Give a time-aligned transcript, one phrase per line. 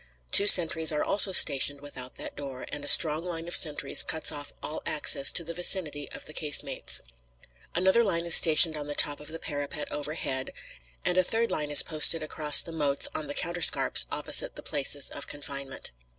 [0.31, 4.31] Two sentries are also stationed without that door, and a strong line of sentries cuts
[4.31, 7.01] off all access to the vicinity of the casemates.
[7.75, 10.53] Another line is stationed on the top of the parapet overhead,
[11.05, 15.11] and a third line is posted across the moats on the counterscarps opposite the places
[15.11, 15.91] of confinement.